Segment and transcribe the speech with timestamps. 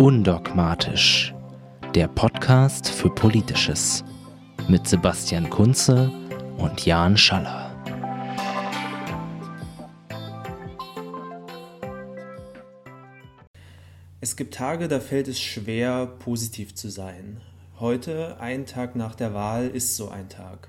[0.00, 1.34] Undogmatisch,
[1.94, 4.02] der Podcast für Politisches
[4.66, 6.10] mit Sebastian Kunze
[6.56, 7.70] und Jan Schaller.
[14.22, 17.42] Es gibt Tage, da fällt es schwer, positiv zu sein.
[17.78, 20.68] Heute, ein Tag nach der Wahl, ist so ein Tag.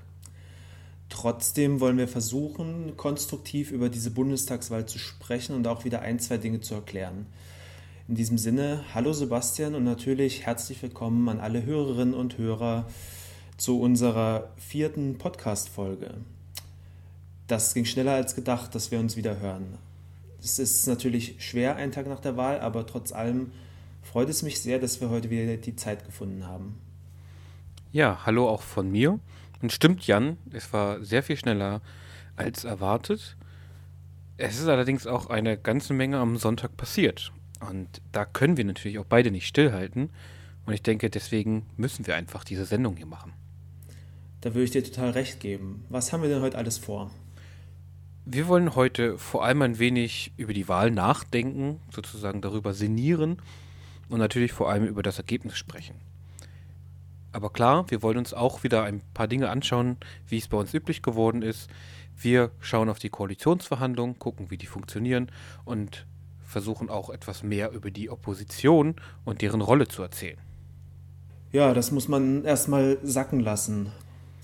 [1.08, 6.36] Trotzdem wollen wir versuchen, konstruktiv über diese Bundestagswahl zu sprechen und auch wieder ein, zwei
[6.36, 7.24] Dinge zu erklären.
[8.08, 12.84] In diesem Sinne, hallo Sebastian und natürlich herzlich willkommen an alle Hörerinnen und Hörer
[13.56, 16.14] zu unserer vierten Podcast-Folge.
[17.46, 19.78] Das ging schneller als gedacht, dass wir uns wieder hören.
[20.42, 23.52] Es ist natürlich schwer, einen Tag nach der Wahl, aber trotz allem
[24.02, 26.80] freut es mich sehr, dass wir heute wieder die Zeit gefunden haben.
[27.92, 29.20] Ja, hallo auch von mir.
[29.62, 31.80] Und stimmt, Jan, es war sehr viel schneller
[32.34, 33.36] als erwartet.
[34.38, 37.32] Es ist allerdings auch eine ganze Menge am Sonntag passiert.
[37.68, 40.10] Und da können wir natürlich auch beide nicht stillhalten.
[40.66, 43.32] Und ich denke, deswegen müssen wir einfach diese Sendung hier machen.
[44.40, 45.84] Da würde ich dir total recht geben.
[45.88, 47.10] Was haben wir denn heute alles vor?
[48.24, 53.38] Wir wollen heute vor allem ein wenig über die Wahl nachdenken, sozusagen darüber sinnieren
[54.08, 55.96] und natürlich vor allem über das Ergebnis sprechen.
[57.32, 59.96] Aber klar, wir wollen uns auch wieder ein paar Dinge anschauen,
[60.28, 61.70] wie es bei uns üblich geworden ist.
[62.16, 65.30] Wir schauen auf die Koalitionsverhandlungen, gucken, wie die funktionieren
[65.64, 66.06] und
[66.52, 70.38] versuchen auch etwas mehr über die Opposition und deren Rolle zu erzählen.
[71.50, 73.90] Ja, das muss man erstmal sacken lassen.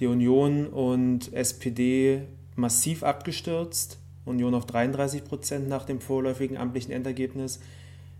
[0.01, 2.23] Die Union und SPD
[2.56, 3.98] massiv abgestürzt.
[4.25, 7.61] Union auf 33 Prozent nach dem vorläufigen amtlichen Endergebnis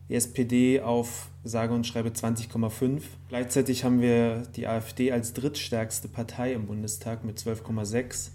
[0.09, 3.03] die SPD auf sage und schreibe 20,5.
[3.29, 8.31] Gleichzeitig haben wir die AfD als drittstärkste Partei im Bundestag mit 12,6.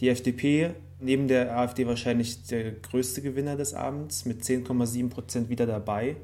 [0.00, 5.66] Die FDP neben der AfD wahrscheinlich der größte Gewinner des Abends mit 10,7 Prozent wieder
[5.66, 6.16] dabei.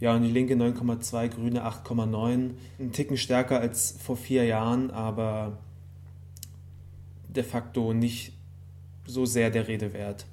[0.00, 2.50] Ja, und die Linke 9,2, Grüne 8,9.
[2.78, 5.58] Ein Ticken stärker als vor vier Jahren, aber
[7.28, 8.32] de facto nicht
[9.06, 10.24] so sehr der Rede wert.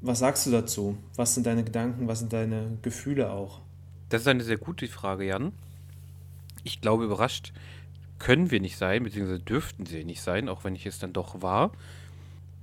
[0.00, 0.98] Was sagst du dazu?
[1.14, 3.60] Was sind deine Gedanken, was sind deine Gefühle auch?
[4.08, 5.52] Das ist eine sehr gute Frage, Jan.
[6.62, 7.52] Ich glaube, überrascht
[8.18, 11.42] können wir nicht sein, beziehungsweise dürften sie nicht sein, auch wenn ich es dann doch
[11.42, 11.72] war.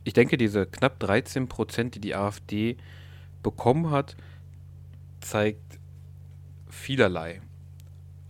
[0.04, 2.78] Ich denke, diese knapp 13 Prozent, die die AfD
[3.44, 4.16] bekommen hat,
[5.20, 5.80] zeigt
[6.70, 7.42] vielerlei.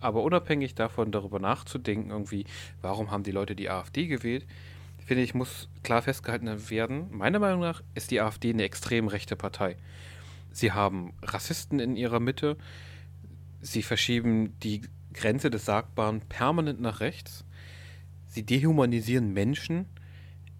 [0.00, 2.44] Aber unabhängig davon, darüber nachzudenken, irgendwie,
[2.80, 4.46] warum haben die Leute die AfD gewählt,
[5.06, 7.06] finde ich, muss klar festgehalten werden.
[7.10, 9.76] Meiner Meinung nach ist die AfD eine extrem rechte Partei.
[10.52, 12.56] Sie haben Rassisten in ihrer Mitte.
[13.60, 14.82] Sie verschieben die
[15.14, 17.44] Grenze des Sagbaren permanent nach rechts.
[18.26, 19.86] Sie dehumanisieren Menschen.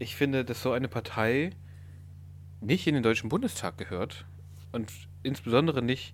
[0.02, 1.50] Ich finde, dass so eine Partei
[2.60, 4.24] nicht in den Deutschen Bundestag gehört
[4.72, 4.90] und
[5.22, 6.12] insbesondere nicht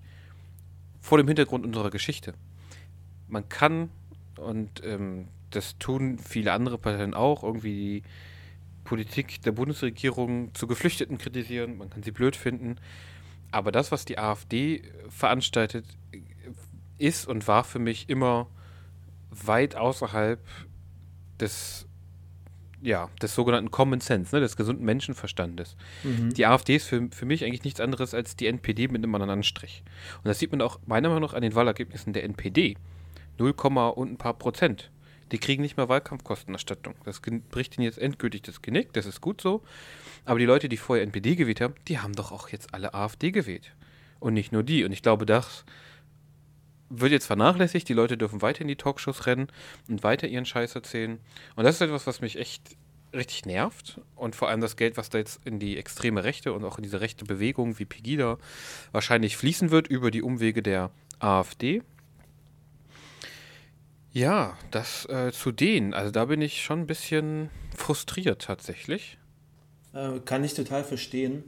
[1.00, 2.34] vor dem Hintergrund unserer Geschichte.
[3.28, 3.88] Man kann,
[4.36, 8.02] und ähm, das tun viele andere Parteien auch, irgendwie die
[8.84, 12.76] Politik der Bundesregierung zu Geflüchteten kritisieren, man kann sie blöd finden.
[13.52, 15.86] Aber das, was die AfD veranstaltet,
[16.98, 18.48] ist und war für mich immer
[19.30, 20.46] weit außerhalb
[21.40, 21.87] des,
[22.82, 25.76] ja, des sogenannten Common Sense, ne, des gesunden Menschenverstandes.
[26.04, 26.34] Mhm.
[26.34, 29.38] Die AfD ist für, für mich eigentlich nichts anderes als die NPD mit einem anderen
[29.38, 29.82] Anstrich.
[30.18, 32.76] Und das sieht man auch meiner Meinung nach an den Wahlergebnissen der NPD.
[33.38, 34.90] 0, und ein paar Prozent.
[35.30, 36.94] Die kriegen nicht mehr Wahlkampfkostenerstattung.
[37.04, 39.62] Das bricht ihnen jetzt endgültig das Genick, das ist gut so.
[40.24, 43.30] Aber die Leute, die vorher NPD gewählt haben, die haben doch auch jetzt alle AfD
[43.30, 43.74] gewählt.
[44.20, 44.84] Und nicht nur die.
[44.84, 45.64] Und ich glaube, das
[46.90, 47.88] wird jetzt vernachlässigt.
[47.88, 49.48] Die Leute dürfen weiter in die Talkshows rennen
[49.88, 51.18] und weiter ihren Scheiß erzählen.
[51.56, 52.76] Und das ist etwas, was mich echt
[53.14, 54.00] richtig nervt.
[54.14, 56.82] Und vor allem das Geld, was da jetzt in die extreme Rechte und auch in
[56.82, 58.38] diese rechte Bewegung wie Pegida
[58.92, 61.82] wahrscheinlich fließen wird über die Umwege der AfD.
[64.12, 65.94] Ja, das äh, zu denen.
[65.94, 69.18] Also da bin ich schon ein bisschen frustriert tatsächlich.
[69.92, 71.44] Äh, kann ich total verstehen.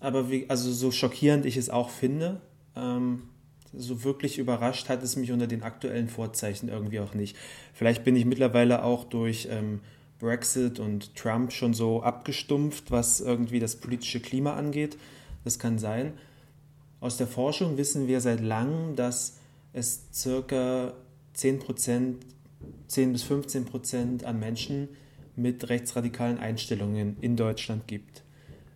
[0.00, 2.40] Aber wie, also so schockierend ich es auch finde,
[2.74, 3.28] ähm,
[3.76, 7.36] so wirklich überrascht hat es mich unter den aktuellen Vorzeichen irgendwie auch nicht.
[7.72, 9.80] Vielleicht bin ich mittlerweile auch durch ähm,
[10.18, 14.96] Brexit und Trump schon so abgestumpft, was irgendwie das politische Klima angeht.
[15.44, 16.14] Das kann sein.
[17.00, 19.38] Aus der Forschung wissen wir seit langem, dass
[19.72, 20.94] es circa
[21.34, 21.60] 10
[22.88, 24.88] 10 bis 15 Prozent an Menschen
[25.36, 28.22] mit rechtsradikalen Einstellungen in Deutschland gibt.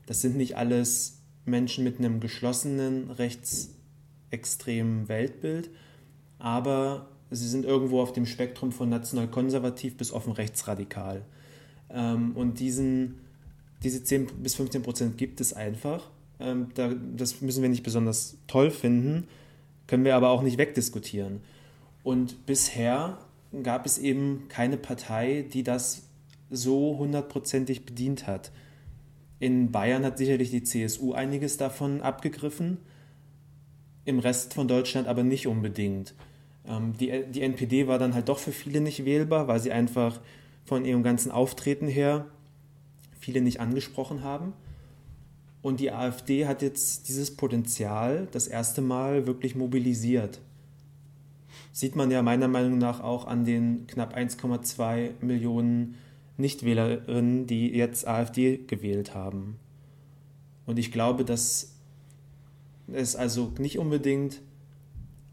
[0.07, 3.11] Das sind nicht alles Menschen mit einem geschlossenen
[4.31, 5.71] rechtsextremen Weltbild,
[6.39, 11.23] aber sie sind irgendwo auf dem Spektrum von national-konservativ bis offen rechtsradikal.
[11.91, 13.21] Ähm, und diesen,
[13.83, 16.11] diese 10 bis 15 Prozent gibt es einfach.
[16.39, 16.69] Ähm,
[17.17, 19.27] das müssen wir nicht besonders toll finden,
[19.87, 21.41] können wir aber auch nicht wegdiskutieren.
[22.03, 23.19] Und bisher
[23.63, 26.05] gab es eben keine Partei, die das
[26.51, 28.51] so hundertprozentig bedient hat.
[29.39, 32.79] In Bayern hat sicherlich die CSU einiges davon abgegriffen,
[34.05, 36.15] im Rest von Deutschland aber nicht unbedingt.
[36.67, 40.21] Ähm, die, die NPD war dann halt doch für viele nicht wählbar, weil sie einfach
[40.65, 42.27] von ihrem ganzen Auftreten her
[43.19, 44.53] viele nicht angesprochen haben.
[45.63, 50.41] Und die AfD hat jetzt dieses Potenzial das erste Mal wirklich mobilisiert.
[51.73, 55.97] Sieht man ja meiner Meinung nach auch an den knapp 1,2 Millionen
[56.39, 59.59] Nichtwählerinnen, die jetzt AfD gewählt haben.
[60.67, 61.75] Und ich glaube, dass
[62.95, 64.41] es also nicht unbedingt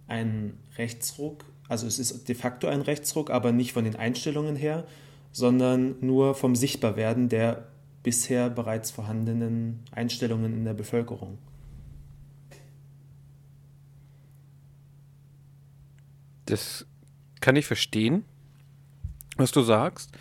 [0.07, 4.85] ein Rechtsruck, also es ist de facto ein Rechtsruck, aber nicht von den Einstellungen her,
[5.31, 7.67] sondern nur vom Sichtbarwerden der
[8.03, 11.37] bisher bereits vorhandenen Einstellungen in der Bevölkerung.
[16.45, 16.85] Das
[17.41, 18.23] kann ich verstehen,
[19.35, 20.11] was du sagst.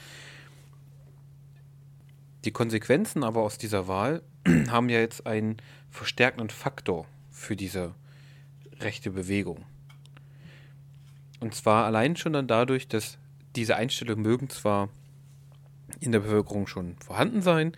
[2.45, 4.23] Die Konsequenzen aber aus dieser Wahl
[4.69, 5.57] haben ja jetzt einen
[5.91, 7.07] verstärkenden Faktor
[7.37, 7.95] für diese
[8.81, 9.65] rechte Bewegung.
[11.39, 13.19] Und zwar allein schon dann dadurch, dass
[13.55, 14.89] diese Einstellungen mögen zwar
[16.01, 17.77] in der Bevölkerung schon vorhanden sein,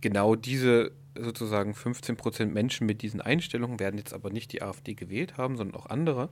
[0.00, 5.36] genau diese sozusagen 15% Menschen mit diesen Einstellungen werden jetzt aber nicht die AfD gewählt
[5.38, 6.28] haben, sondern auch andere.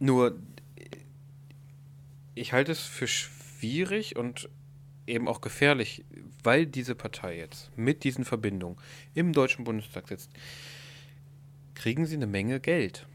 [0.00, 0.36] Nur,
[2.34, 4.48] ich halte es für schwierig und
[5.06, 6.04] eben auch gefährlich,
[6.42, 8.76] weil diese Partei jetzt mit diesen Verbindungen
[9.14, 10.30] im Deutschen Bundestag sitzt,
[11.74, 13.06] kriegen sie eine Menge Geld.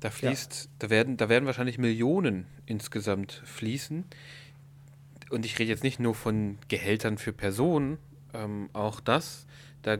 [0.00, 0.70] Da fließt, ja.
[0.78, 4.04] da werden, da werden wahrscheinlich Millionen insgesamt fließen.
[5.30, 7.98] Und ich rede jetzt nicht nur von Gehältern für Personen,
[8.32, 9.46] ähm, auch das,
[9.82, 9.98] da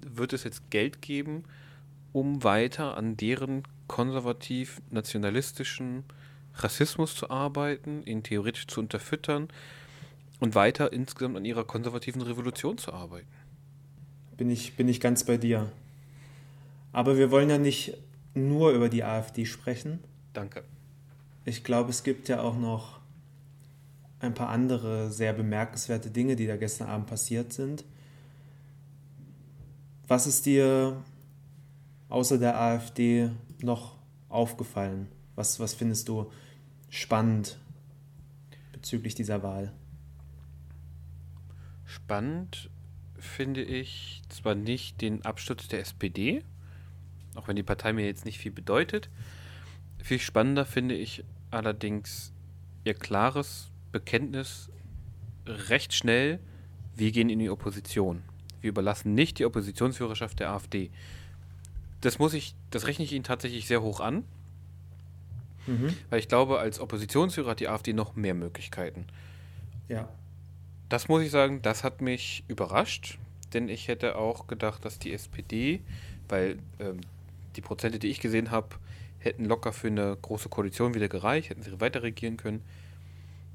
[0.00, 1.44] wird es jetzt Geld geben,
[2.12, 6.04] um weiter an deren konservativ-nationalistischen
[6.54, 9.48] Rassismus zu arbeiten, ihn theoretisch zu unterfüttern
[10.40, 13.28] und weiter insgesamt an ihrer konservativen Revolution zu arbeiten.
[14.36, 15.70] Bin ich, bin ich ganz bei dir.
[16.92, 17.96] Aber wir wollen ja nicht
[18.34, 20.00] nur über die AfD sprechen.
[20.32, 20.64] Danke.
[21.44, 23.00] Ich glaube, es gibt ja auch noch
[24.18, 27.84] ein paar andere sehr bemerkenswerte Dinge, die da gestern Abend passiert sind.
[30.08, 31.02] Was ist dir
[32.08, 33.30] außer der AfD
[33.62, 33.96] noch
[34.28, 35.08] aufgefallen?
[35.36, 36.30] Was, was findest du
[36.88, 37.58] spannend
[38.72, 39.72] bezüglich dieser Wahl?
[41.90, 42.70] Spannend
[43.18, 46.42] finde ich zwar nicht den Absturz der SPD,
[47.34, 49.10] auch wenn die Partei mir jetzt nicht viel bedeutet.
[50.02, 52.32] Viel spannender finde ich allerdings
[52.84, 54.70] ihr klares Bekenntnis
[55.46, 56.38] recht schnell,
[56.96, 58.22] wir gehen in die Opposition.
[58.60, 60.90] Wir überlassen nicht die Oppositionsführerschaft der AfD
[62.00, 64.24] das muss ich, das rechne ich Ihnen tatsächlich sehr hoch an.
[65.66, 65.94] Mhm.
[66.08, 69.06] Weil ich glaube, als Oppositionsführer hat die AfD noch mehr Möglichkeiten.
[69.88, 70.08] Ja.
[70.90, 73.18] Das muss ich sagen, das hat mich überrascht,
[73.54, 75.80] denn ich hätte auch gedacht, dass die SPD,
[76.28, 77.00] weil ähm,
[77.54, 78.70] die Prozente, die ich gesehen habe,
[79.20, 82.64] hätten locker für eine große Koalition wieder gereicht, hätten sie weiter regieren können.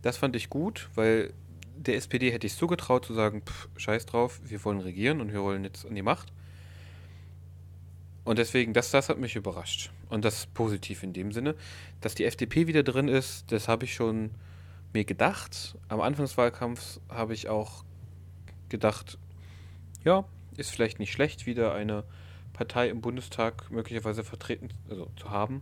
[0.02, 1.34] Das fand ich gut, weil
[1.76, 5.34] der SPD hätte ich es zugetraut zu sagen, pff, scheiß drauf, wir wollen regieren und
[5.34, 6.32] wir wollen jetzt an die Macht.
[8.24, 9.92] Und deswegen, das, das hat mich überrascht.
[10.10, 11.56] Und das ist positiv in dem Sinne.
[12.00, 14.32] Dass die FDP wieder drin ist, das habe ich schon
[14.96, 15.78] mir gedacht.
[15.90, 17.84] Am Anfang des Wahlkampfs habe ich auch
[18.70, 19.20] gedacht,
[20.04, 20.26] ja,
[20.58, 22.04] ist vielleicht nicht schlecht, wieder eine
[22.54, 25.62] Partei im Bundestag möglicherweise vertreten also, zu haben,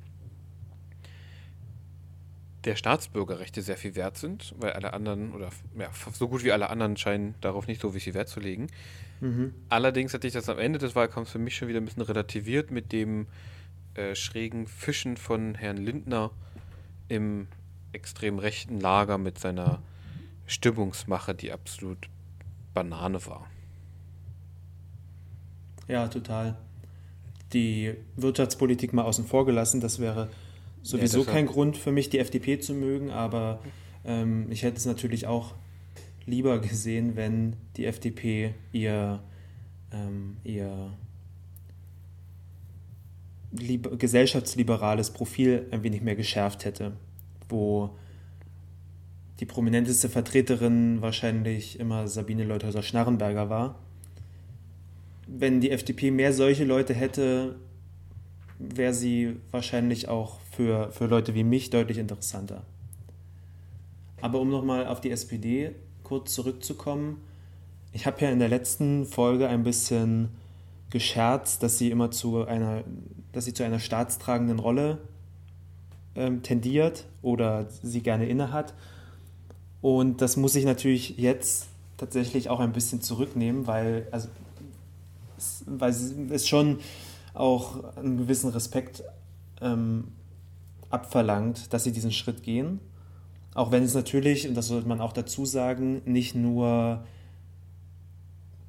[2.64, 6.70] der Staatsbürgerrechte sehr viel wert sind, weil alle anderen, oder ja, so gut wie alle
[6.70, 8.68] anderen scheinen darauf nicht so viel Wert zu legen.
[9.20, 9.54] Mhm.
[9.68, 12.72] Allerdings hatte ich das am Ende des Wahlkampfs für mich schon wieder ein bisschen relativiert
[12.72, 13.28] mit dem
[13.96, 16.32] äh, schrägen Fischen von Herrn Lindner
[17.10, 17.48] im
[17.94, 19.82] extrem rechten Lager mit seiner
[20.46, 22.10] Stimmungsmache, die absolut
[22.74, 23.48] Banane war.
[25.88, 26.58] Ja, total.
[27.54, 30.30] Die Wirtschaftspolitik mal außen vor gelassen, das wäre
[30.82, 33.60] sowieso ja, kein Grund für mich, die FDP zu mögen, aber
[34.06, 35.54] ähm, ich hätte es natürlich auch
[36.26, 39.22] lieber gesehen, wenn die FDP ihr,
[39.92, 40.94] ähm, ihr
[43.52, 46.94] gesellschaftsliberales Profil ein wenig mehr geschärft hätte,
[47.54, 47.96] wo
[49.40, 53.80] die prominenteste Vertreterin wahrscheinlich immer Sabine Leuthäuser-Schnarrenberger war.
[55.28, 57.56] Wenn die FDP mehr solche Leute hätte,
[58.60, 62.64] wäre sie wahrscheinlich auch für, für Leute wie mich deutlich interessanter.
[64.22, 65.72] Aber um nochmal auf die SPD
[66.04, 67.22] kurz zurückzukommen,
[67.92, 70.30] ich habe ja in der letzten Folge ein bisschen
[70.90, 72.84] gescherzt, dass sie immer zu einer,
[73.32, 75.00] dass sie zu einer staatstragenden Rolle
[76.16, 78.74] ähm, tendiert oder sie gerne innehat.
[79.82, 81.68] Und das muss ich natürlich jetzt
[81.98, 84.30] tatsächlich auch ein bisschen zurücknehmen, weil, also,
[85.66, 86.80] weil es schon
[87.34, 89.04] auch einen gewissen Respekt
[89.62, 90.10] ähm,
[90.90, 92.80] abverlangt, dass sie diesen Schritt gehen.
[93.56, 97.04] Auch wenn es natürlich, und das sollte man auch dazu sagen, nicht nur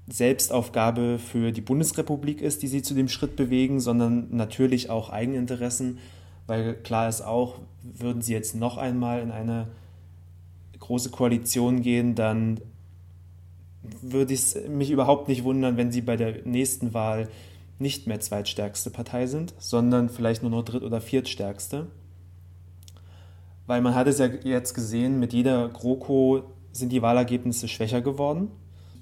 [0.07, 5.99] Selbstaufgabe für die Bundesrepublik ist, die sie zu dem Schritt bewegen, sondern natürlich auch Eigeninteressen,
[6.47, 9.69] weil klar ist auch, würden sie jetzt noch einmal in eine
[10.79, 12.61] große Koalition gehen, dann
[14.03, 17.29] würde es mich überhaupt nicht wundern, wenn sie bei der nächsten Wahl
[17.79, 21.87] nicht mehr zweitstärkste Partei sind, sondern vielleicht nur noch dritt- oder viertstärkste.
[23.67, 28.51] Weil man hat es ja jetzt gesehen, mit jeder GroKo sind die Wahlergebnisse schwächer geworden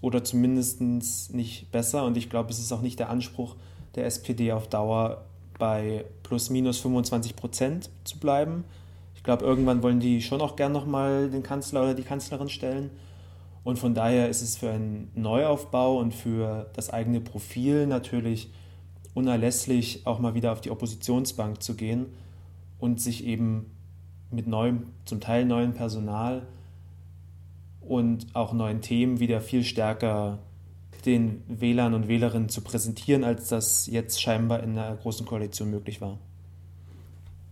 [0.01, 2.05] oder zumindest nicht besser.
[2.05, 3.57] Und ich glaube, es ist auch nicht der Anspruch
[3.95, 5.25] der SPD auf Dauer
[5.63, 8.65] bei plus minus 25 Prozent zu bleiben.
[9.15, 12.91] Ich glaube, irgendwann wollen die schon auch gern nochmal den Kanzler oder die Kanzlerin stellen.
[13.63, 18.51] Und von daher ist es für einen Neuaufbau und für das eigene Profil natürlich
[19.15, 22.07] unerlässlich, auch mal wieder auf die Oppositionsbank zu gehen
[22.81, 23.71] und sich eben
[24.33, 26.43] mit neuem, zum Teil neuem Personal
[27.83, 30.41] und auch neuen Themen wieder viel stärker
[31.07, 36.01] den Wählern und Wählerinnen zu präsentieren, als das jetzt scheinbar in einer großen Koalition möglich
[36.01, 36.19] war.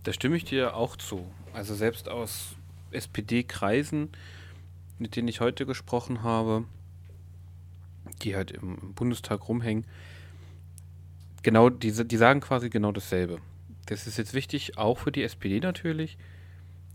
[0.02, 1.26] Da stimme ich dir auch zu.
[1.52, 2.54] Also selbst aus
[2.90, 4.11] SPD-Kreisen,
[4.99, 6.64] mit denen ich heute gesprochen habe,
[8.23, 9.85] die halt im Bundestag rumhängen,
[11.42, 13.38] genau, die, die sagen quasi genau dasselbe.
[13.87, 16.16] Das ist jetzt wichtig, auch für die SPD natürlich.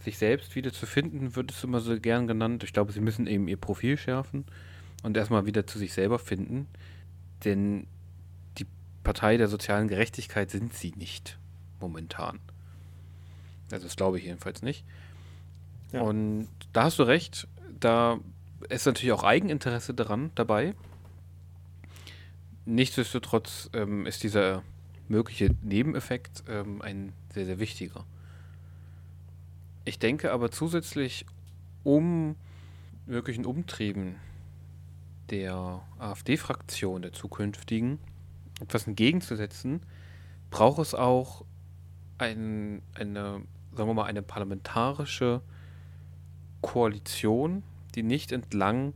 [0.02, 2.64] Sich selbst wieder zu finden, wird es immer so gern genannt.
[2.64, 4.46] Ich glaube, sie müssen eben ihr Profil schärfen
[5.06, 6.68] und erstmal wieder zu sich selber finden.
[7.44, 7.86] Denn
[8.58, 8.66] die
[9.04, 11.38] Partei der sozialen Gerechtigkeit sind sie nicht
[11.80, 12.40] momentan.
[13.72, 14.84] Also das glaube ich jedenfalls nicht.
[15.92, 16.02] Ja.
[16.02, 17.48] Und da hast du recht,
[17.80, 18.18] da
[18.70, 20.74] ist natürlich auch Eigeninteresse daran dabei.
[22.66, 24.64] Nichtsdestotrotz ähm, ist dieser
[25.08, 28.06] mögliche Nebeneffekt ähm, ein sehr, sehr wichtiger.
[29.84, 31.28] Ich denke aber zusätzlich,
[31.84, 32.36] um
[33.06, 34.16] möglichen Umtrieben
[35.30, 38.00] der AfD-Fraktion, der zukünftigen,
[38.62, 39.82] etwas entgegenzusetzen,
[40.50, 41.46] braucht es auch
[42.18, 43.42] ein, eine,
[43.76, 45.42] sagen wir mal, eine parlamentarische
[46.62, 47.64] Koalition,
[47.96, 48.94] die nicht entlang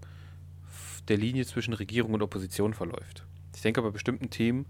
[1.07, 3.25] der Linie zwischen Regierung und Opposition verläuft.
[3.55, 4.65] Ich denke, bei bestimmten Themen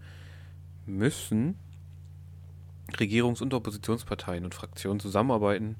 [0.85, 1.59] müssen
[2.93, 5.75] Regierungs- und Oppositionsparteien und Fraktionen zusammenarbeiten,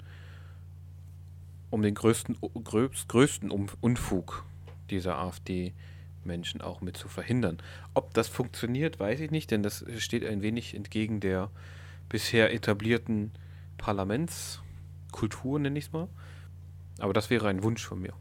[1.72, 4.46] um den größten, größten Unfug
[4.91, 7.58] dieser AfD-Menschen auch mit zu verhindern.
[7.93, 11.50] Ob das funktioniert, weiß ich nicht, denn das steht ein wenig entgegen der
[12.10, 13.31] bisher etablierten
[13.77, 16.08] Parlamentskultur, nenne ich es mal.
[17.00, 18.13] Aber das wäre ein Wunsch von mir.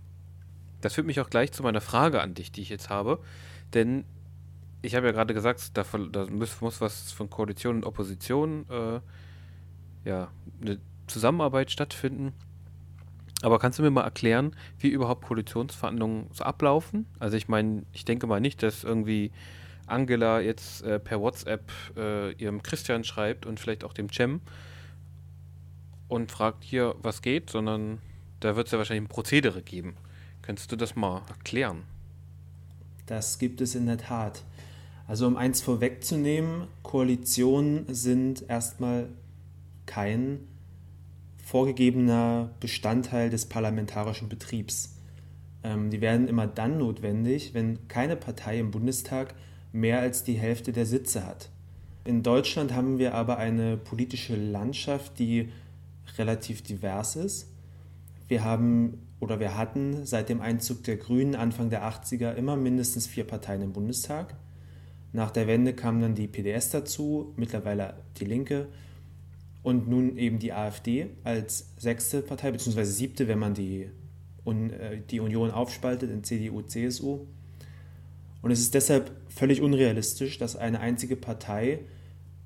[0.81, 3.19] Das führt mich auch gleich zu meiner Frage an dich, die ich jetzt habe.
[3.75, 4.05] Denn
[4.83, 9.01] ich habe ja gerade gesagt, da, da muss, muss, was von Koalition und Opposition, äh,
[10.09, 12.33] ja, eine Zusammenarbeit stattfinden.
[13.43, 17.07] Aber kannst du mir mal erklären, wie überhaupt Koalitionsverhandlungen so ablaufen?
[17.19, 19.31] Also ich meine, ich denke mal nicht, dass irgendwie
[19.87, 24.41] Angela jetzt äh, per WhatsApp äh, ihrem Christian schreibt und vielleicht auch dem Cem
[26.09, 27.99] und fragt hier, was geht, sondern
[28.41, 29.97] da wird es ja wahrscheinlich ein Prozedere geben.
[30.43, 31.85] Könntest du das mal erklären?
[33.07, 34.43] Das gibt es in der Tat.
[35.07, 39.09] Also um eins vorwegzunehmen, Koalitionen sind erstmal
[39.87, 40.41] kein
[41.49, 44.99] vorgegebener Bestandteil des parlamentarischen Betriebs.
[45.65, 49.35] Ähm, die werden immer dann notwendig, wenn keine Partei im Bundestag
[49.73, 51.49] mehr als die Hälfte der Sitze hat.
[52.05, 55.49] In Deutschland haben wir aber eine politische Landschaft, die
[56.19, 57.49] relativ divers ist.
[58.29, 63.07] Wir haben oder wir hatten seit dem Einzug der Grünen Anfang der 80er immer mindestens
[63.07, 64.35] vier Parteien im Bundestag.
[65.15, 68.69] Nach der Wende kam dann die PDS dazu, mittlerweile die Linke
[69.63, 73.91] und nun eben die AfD als sechste Partei, beziehungsweise siebte, wenn man die,
[74.47, 77.27] äh, die Union aufspaltet in CDU, CSU.
[78.41, 81.81] Und es ist deshalb völlig unrealistisch, dass eine einzige Partei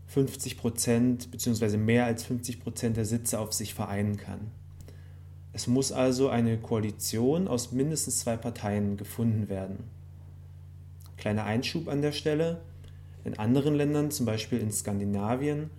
[0.07, 4.51] 50 Prozent beziehungsweise mehr als 50 Prozent der Sitze auf sich vereinen kann.
[5.55, 9.85] Es muss also eine Koalition aus mindestens zwei Parteien gefunden werden.
[11.19, 12.63] Kleiner Einschub an der Stelle.
[13.25, 15.71] In anderen Ländern, zum Beispiel in Skandinavien,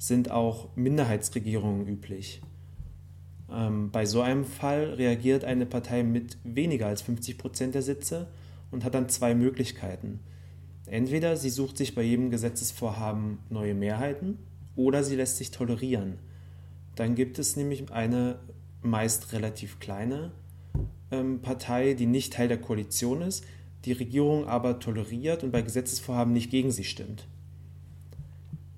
[0.00, 2.40] sind auch Minderheitsregierungen üblich.
[3.50, 8.28] Ähm, bei so einem Fall reagiert eine Partei mit weniger als 50 Prozent der Sitze
[8.70, 10.20] und hat dann zwei Möglichkeiten.
[10.86, 14.38] Entweder sie sucht sich bei jedem Gesetzesvorhaben neue Mehrheiten
[14.74, 16.18] oder sie lässt sich tolerieren.
[16.96, 18.38] Dann gibt es nämlich eine
[18.80, 20.32] meist relativ kleine
[21.10, 23.44] ähm, Partei, die nicht Teil der Koalition ist,
[23.84, 27.28] die Regierung aber toleriert und bei Gesetzesvorhaben nicht gegen sie stimmt.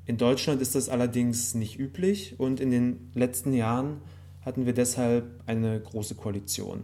[0.04, 3.98] In Deutschland ist das allerdings nicht üblich und in den letzten Jahren
[4.40, 6.82] hatten wir deshalb eine große Koalition.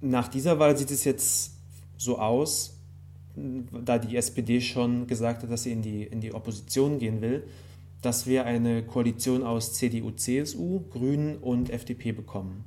[0.00, 1.52] Nach dieser Wahl sieht es jetzt
[1.96, 2.78] so aus,
[3.36, 7.44] da die SPD schon gesagt hat, dass sie in die, in die Opposition gehen will,
[8.02, 12.64] dass wir eine Koalition aus CDU, CSU, Grünen und FDP bekommen.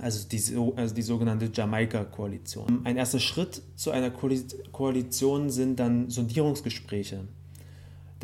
[0.00, 0.42] Also die,
[0.76, 2.80] also die sogenannte Jamaika-Koalition.
[2.84, 7.24] Ein erster Schritt zu einer Koalition sind dann Sondierungsgespräche.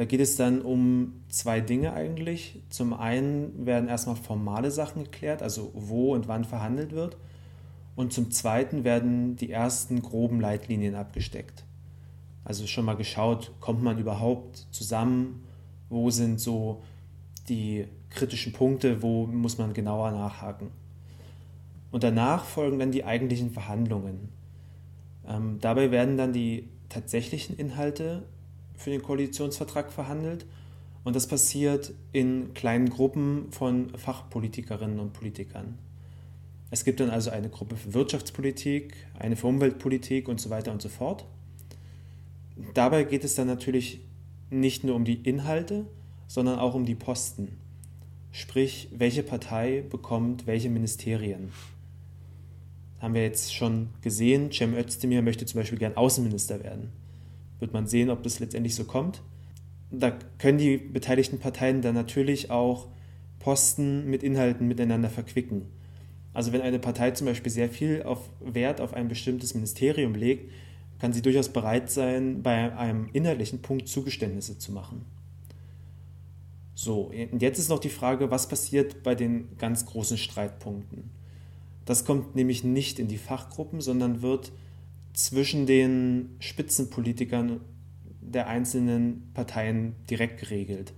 [0.00, 2.62] Da geht es dann um zwei Dinge eigentlich.
[2.70, 7.18] Zum einen werden erstmal formale Sachen geklärt, also wo und wann verhandelt wird.
[7.96, 11.64] Und zum Zweiten werden die ersten groben Leitlinien abgesteckt.
[12.44, 15.44] Also schon mal geschaut, kommt man überhaupt zusammen?
[15.90, 16.82] Wo sind so
[17.50, 19.02] die kritischen Punkte?
[19.02, 20.68] Wo muss man genauer nachhaken?
[21.90, 24.30] Und danach folgen dann die eigentlichen Verhandlungen.
[25.28, 28.22] Ähm, dabei werden dann die tatsächlichen Inhalte
[28.80, 30.46] für den Koalitionsvertrag verhandelt.
[31.04, 35.78] Und das passiert in kleinen Gruppen von Fachpolitikerinnen und Politikern.
[36.70, 40.80] Es gibt dann also eine Gruppe für Wirtschaftspolitik, eine für Umweltpolitik und so weiter und
[40.80, 41.24] so fort.
[42.74, 44.00] Dabei geht es dann natürlich
[44.50, 45.86] nicht nur um die Inhalte,
[46.26, 47.58] sondern auch um die Posten.
[48.32, 51.50] Sprich, welche Partei bekommt welche Ministerien.
[53.00, 56.92] Haben wir jetzt schon gesehen, Cem Özdemir möchte zum Beispiel gern Außenminister werden.
[57.60, 59.22] Wird man sehen, ob das letztendlich so kommt.
[59.90, 62.88] Da können die beteiligten Parteien dann natürlich auch
[63.38, 65.66] Posten mit Inhalten miteinander verquicken.
[66.32, 70.50] Also wenn eine Partei zum Beispiel sehr viel auf Wert auf ein bestimmtes Ministerium legt,
[71.00, 75.06] kann sie durchaus bereit sein, bei einem inhaltlichen Punkt Zugeständnisse zu machen.
[76.74, 81.10] So, und jetzt ist noch die Frage, was passiert bei den ganz großen Streitpunkten?
[81.84, 84.52] Das kommt nämlich nicht in die Fachgruppen, sondern wird
[85.12, 87.60] zwischen den Spitzenpolitikern
[88.20, 90.92] der einzelnen Parteien direkt geregelt.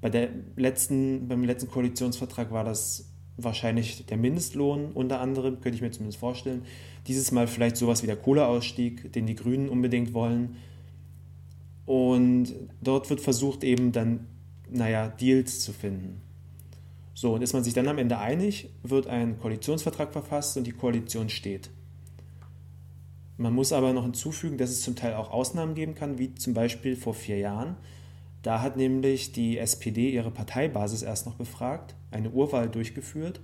[0.00, 5.82] Bei der letzten, beim letzten Koalitionsvertrag war das wahrscheinlich der Mindestlohn unter anderem, könnte ich
[5.82, 6.62] mir zumindest vorstellen.
[7.06, 10.56] Dieses Mal vielleicht sowas wie der Kohleausstieg, den die Grünen unbedingt wollen.
[11.86, 14.26] Und dort wird versucht eben dann,
[14.70, 16.20] naja, Deals zu finden.
[17.14, 20.72] So, und ist man sich dann am Ende einig, wird ein Koalitionsvertrag verfasst und die
[20.72, 21.70] Koalition steht.
[23.36, 26.54] Man muss aber noch hinzufügen, dass es zum Teil auch Ausnahmen geben kann, wie zum
[26.54, 27.76] Beispiel vor vier Jahren.
[28.42, 33.40] Da hat nämlich die SPD ihre Parteibasis erst noch befragt, eine Urwahl durchgeführt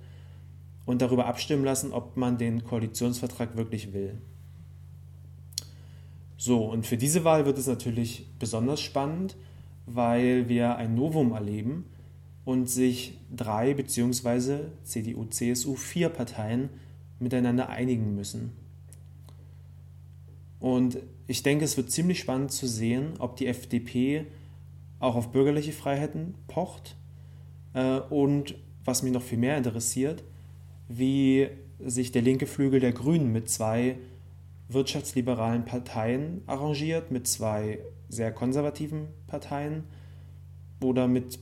[0.85, 4.17] und darüber abstimmen lassen, ob man den Koalitionsvertrag wirklich will.
[6.37, 9.35] So, und für diese Wahl wird es natürlich besonders spannend,
[9.85, 11.85] weil wir ein Novum erleben
[12.45, 14.69] und sich drei bzw.
[14.83, 16.69] CDU, CSU, vier Parteien
[17.19, 18.60] miteinander einigen müssen.
[20.61, 24.27] Und ich denke, es wird ziemlich spannend zu sehen, ob die FDP
[24.99, 26.95] auch auf bürgerliche Freiheiten pocht.
[27.73, 30.23] Äh, und was mich noch viel mehr interessiert,
[30.87, 33.97] wie sich der linke Flügel der Grünen mit zwei
[34.69, 39.83] wirtschaftsliberalen Parteien arrangiert, mit zwei sehr konservativen Parteien
[40.83, 41.39] oder mit,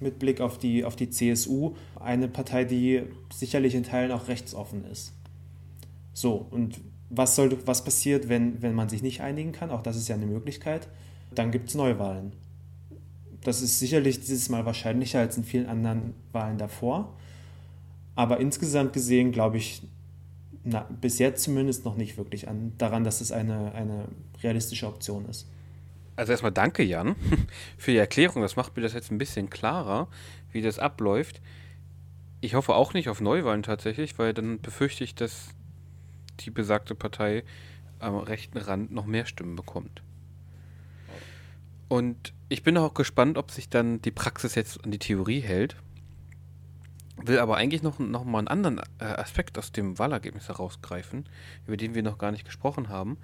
[0.00, 4.84] mit Blick auf die, auf die CSU, eine Partei, die sicherlich in Teilen auch rechtsoffen
[4.84, 5.14] ist.
[6.12, 9.70] So, und was, soll, was passiert, wenn, wenn man sich nicht einigen kann?
[9.70, 10.88] Auch das ist ja eine Möglichkeit
[11.34, 12.32] dann gibt es Neuwahlen.
[13.42, 17.14] Das ist sicherlich dieses Mal wahrscheinlicher als in vielen anderen Wahlen davor.
[18.14, 19.82] Aber insgesamt gesehen glaube ich
[20.66, 24.08] na, bis jetzt zumindest noch nicht wirklich an, daran, dass es eine, eine
[24.42, 25.46] realistische Option ist.
[26.16, 27.16] Also erstmal danke, Jan,
[27.76, 28.40] für die Erklärung.
[28.40, 30.08] Das macht mir das jetzt ein bisschen klarer,
[30.52, 31.42] wie das abläuft.
[32.40, 35.48] Ich hoffe auch nicht auf Neuwahlen tatsächlich, weil dann befürchte ich, dass
[36.40, 37.44] die besagte Partei
[37.98, 40.02] am rechten Rand noch mehr Stimmen bekommt.
[41.88, 45.76] Und ich bin auch gespannt, ob sich dann die Praxis jetzt an die Theorie hält.
[47.16, 51.28] Will aber eigentlich noch, noch mal einen anderen äh, Aspekt aus dem Wahlergebnis herausgreifen,
[51.66, 53.16] über den wir noch gar nicht gesprochen haben.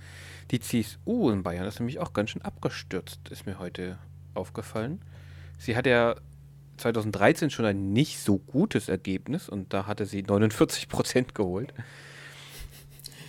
[0.53, 3.99] Die CSU in Bayern ist nämlich auch ganz schön abgestürzt, ist mir heute
[4.35, 5.03] aufgefallen.
[5.59, 6.15] Sie hat ja
[6.77, 11.75] 2013 schon ein nicht so gutes Ergebnis und da hatte sie 49 Prozent geholt.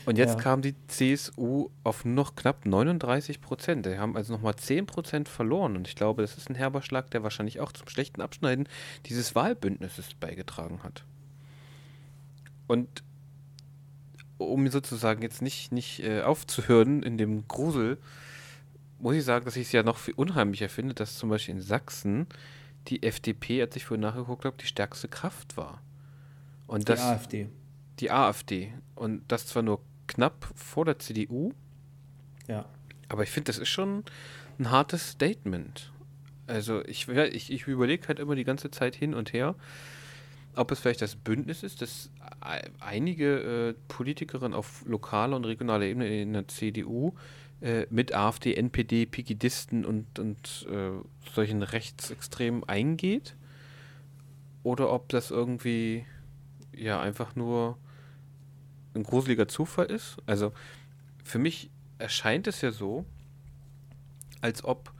[0.05, 0.39] Und jetzt ja.
[0.39, 3.85] kam die CSU auf noch knapp 39 Prozent.
[3.85, 5.75] Die haben also nochmal 10 Prozent verloren.
[5.75, 8.67] Und ich glaube, das ist ein herber Schlag, der wahrscheinlich auch zum schlechten Abschneiden
[9.05, 11.05] dieses Wahlbündnisses beigetragen hat.
[12.67, 13.03] Und
[14.37, 17.97] um sozusagen jetzt nicht, nicht äh, aufzuhören in dem Grusel,
[18.99, 21.61] muss ich sagen, dass ich es ja noch viel unheimlicher finde, dass zum Beispiel in
[21.61, 22.27] Sachsen
[22.87, 25.81] die FDP, als ich vorhin nachgeguckt habe, die stärkste Kraft war.
[26.67, 27.49] Und das, die AfD.
[27.99, 28.73] Die AfD.
[28.95, 29.81] Und das zwar nur
[30.13, 31.53] knapp vor der CDU.
[32.47, 32.65] Ja.
[33.09, 34.03] Aber ich finde, das ist schon
[34.59, 35.91] ein hartes Statement.
[36.47, 39.55] Also ich, ich, ich überlege halt immer die ganze Zeit hin und her,
[40.55, 42.09] ob es vielleicht das Bündnis ist, dass
[42.79, 47.13] einige äh, Politikerinnen auf lokaler und regionaler Ebene in der CDU
[47.61, 50.91] äh, mit AfD, NPD, Pegidisten und, und äh,
[51.33, 53.35] solchen Rechtsextremen eingeht.
[54.63, 56.05] Oder ob das irgendwie
[56.75, 57.77] ja einfach nur
[58.93, 60.17] ein gruseliger Zufall ist.
[60.25, 60.53] Also
[61.23, 63.05] für mich erscheint es ja so,
[64.41, 64.91] als ob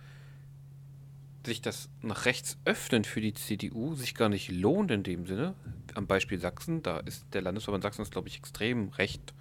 [1.46, 5.56] sich das nach rechts öffnen für die CDU sich gar nicht lohnt in dem Sinne.
[5.96, 9.34] Am Beispiel Sachsen, da ist der Landesverband Sachsen glaube ich, extrem recht,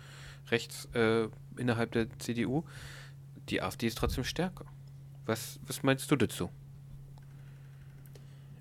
[0.51, 2.65] rechts äh, innerhalb der CDU.
[3.51, 4.65] Die AfD ist trotzdem stärker.
[5.27, 6.51] Was, was meinst du dazu?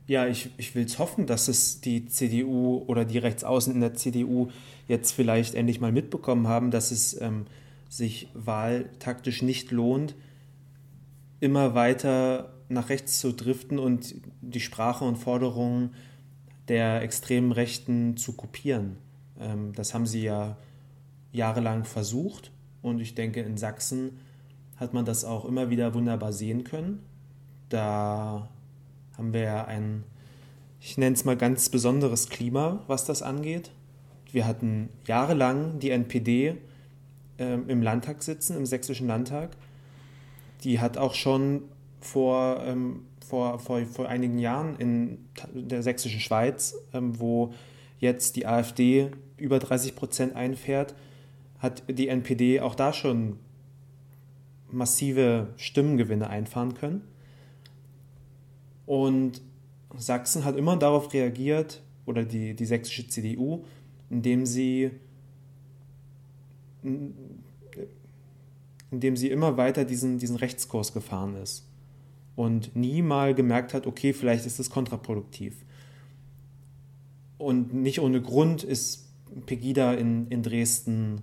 [0.09, 3.93] Ja, ich, ich will es hoffen, dass es die CDU oder die Rechtsaußen in der
[3.93, 4.49] CDU
[4.87, 7.45] jetzt vielleicht endlich mal mitbekommen haben, dass es ähm,
[7.89, 10.15] sich wahltaktisch nicht lohnt,
[11.39, 15.91] immer weiter nach rechts zu driften und die Sprache und Forderungen
[16.69, 18.97] der extremen Rechten zu kopieren.
[19.39, 20.57] Ähm, das haben sie ja
[21.33, 24.17] jahrelang versucht und ich denke, in Sachsen
[24.75, 27.03] hat man das auch immer wieder wunderbar sehen können.
[27.69, 28.49] Da
[29.19, 30.05] haben wir ja ein,
[30.79, 33.69] ich nenne es mal ganz besonderes Klima, was das angeht.
[34.31, 36.55] Wir hatten jahrelang die NPD
[37.37, 39.57] äh, im Landtag sitzen, im sächsischen Landtag.
[40.63, 41.63] Die hat auch schon
[41.99, 47.53] vor, ähm, vor, vor, vor einigen Jahren in der sächsischen Schweiz, ähm, wo
[47.99, 50.95] jetzt die AfD über 30 Prozent einfährt,
[51.59, 53.37] hat die NPD auch da schon
[54.71, 57.01] massive Stimmengewinne einfahren können.
[58.89, 59.43] Und
[59.97, 63.63] Sachsen hat immer darauf reagiert, oder die, die sächsische CDU,
[64.09, 64.89] indem sie,
[68.89, 71.67] indem sie immer weiter diesen, diesen Rechtskurs gefahren ist
[72.35, 75.63] und nie mal gemerkt hat, okay, vielleicht ist das kontraproduktiv.
[77.37, 79.07] Und nicht ohne Grund ist
[79.45, 81.21] Pegida in, in Dresden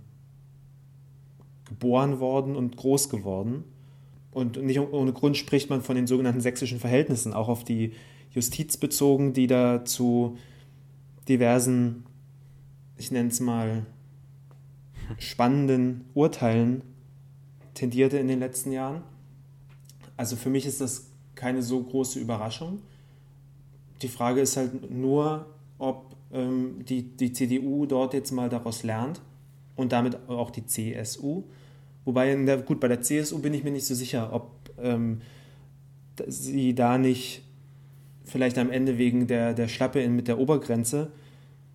[1.64, 3.64] geboren worden und groß geworden.
[4.36, 7.94] Und nicht ohne Grund spricht man von den sogenannten sächsischen Verhältnissen, auch auf die
[8.32, 10.36] Justiz bezogen, die da zu
[11.26, 12.04] diversen,
[12.98, 13.86] ich nenne es mal,
[15.16, 16.82] spannenden Urteilen
[17.72, 19.00] tendierte in den letzten Jahren.
[20.18, 22.82] Also für mich ist das keine so große Überraschung.
[24.02, 25.46] Die Frage ist halt nur,
[25.78, 29.22] ob ähm, die, die CDU dort jetzt mal daraus lernt
[29.76, 31.44] und damit auch die CSU.
[32.06, 35.20] Wobei, der, gut, bei der CSU bin ich mir nicht so sicher, ob ähm,
[36.26, 37.42] sie da nicht
[38.24, 41.10] vielleicht am Ende wegen der, der Schlappe in, mit der Obergrenze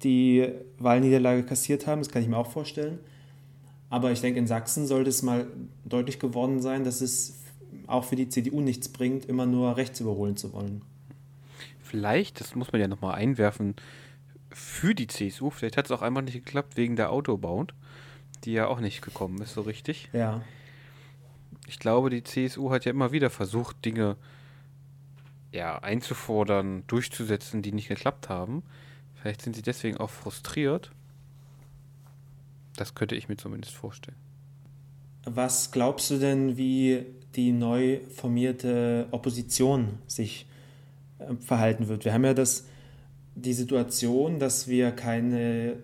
[0.03, 0.47] die
[0.79, 1.99] Wahlniederlage kassiert haben.
[1.99, 2.99] Das kann ich mir auch vorstellen.
[3.89, 5.47] Aber ich denke, in Sachsen sollte es mal
[5.83, 7.37] deutlich geworden sein, dass es
[7.87, 10.81] auch für die CDU nichts bringt, immer nur rechts überholen zu wollen.
[11.83, 13.75] Vielleicht, das muss man ja nochmal einwerfen,
[14.49, 17.73] für die CSU, vielleicht hat es auch einfach nicht geklappt wegen der Autobound,
[18.43, 20.09] die ja auch nicht gekommen ist, so richtig.
[20.13, 20.41] Ja.
[21.67, 24.17] Ich glaube, die CSU hat ja immer wieder versucht, Dinge
[25.51, 28.63] ja, einzufordern, durchzusetzen, die nicht geklappt haben.
[29.15, 30.91] Vielleicht sind sie deswegen auch frustriert.
[32.75, 34.17] Das könnte ich mir zumindest vorstellen.
[35.25, 40.47] Was glaubst du denn, wie die neu formierte Opposition sich
[41.19, 42.05] äh, verhalten wird?
[42.05, 42.65] Wir haben ja das,
[43.35, 45.77] die Situation, dass wir keine,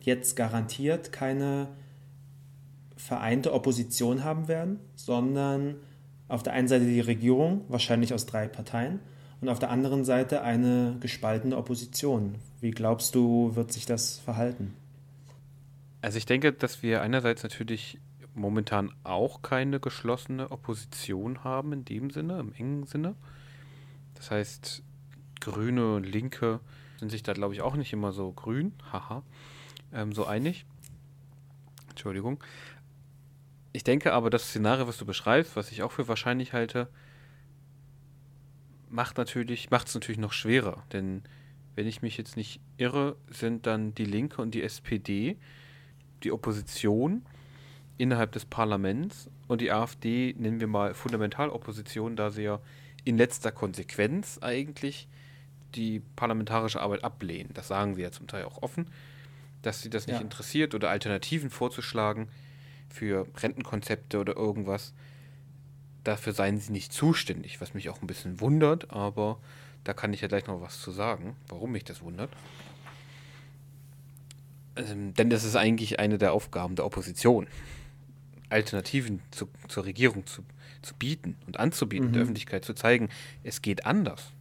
[0.00, 1.68] jetzt garantiert keine
[3.04, 5.76] vereinte Opposition haben werden, sondern
[6.26, 8.98] auf der einen Seite die Regierung, wahrscheinlich aus drei Parteien,
[9.42, 12.36] und auf der anderen Seite eine gespaltene Opposition.
[12.62, 14.72] Wie glaubst du, wird sich das verhalten?
[16.00, 17.98] Also ich denke, dass wir einerseits natürlich
[18.34, 23.16] momentan auch keine geschlossene Opposition haben in dem Sinne, im engen Sinne.
[24.14, 24.82] Das heißt,
[25.40, 26.60] Grüne und Linke
[27.00, 29.22] sind sich da, glaube ich, auch nicht immer so grün, haha,
[29.92, 30.64] ähm, so einig.
[31.90, 32.42] Entschuldigung.
[33.76, 36.88] Ich denke aber, das Szenario, was du beschreibst, was ich auch für wahrscheinlich halte,
[38.88, 40.84] macht natürlich, macht es natürlich noch schwerer.
[40.92, 41.22] Denn
[41.74, 45.36] wenn ich mich jetzt nicht irre, sind dann die Linke und die SPD
[46.22, 47.26] die Opposition
[47.98, 52.60] innerhalb des Parlaments und die AfD nennen wir mal Fundamentalopposition, da sie ja
[53.04, 55.08] in letzter Konsequenz eigentlich
[55.74, 57.50] die parlamentarische Arbeit ablehnen.
[57.54, 58.88] Das sagen sie ja zum Teil auch offen.
[59.62, 60.20] dass sie das nicht Ja.
[60.22, 62.28] interessiert oder Alternativen vorzuschlagen
[62.94, 64.94] für Rentenkonzepte oder irgendwas.
[66.04, 69.38] Dafür seien sie nicht zuständig, was mich auch ein bisschen wundert, aber
[69.82, 72.30] da kann ich ja gleich noch was zu sagen, warum mich das wundert.
[74.76, 77.48] Ähm, denn das ist eigentlich eine der Aufgaben der Opposition,
[78.48, 80.42] Alternativen zu, zur Regierung zu,
[80.82, 83.08] zu bieten und anzubieten, der Öffentlichkeit zu zeigen,
[83.42, 84.32] es geht anders.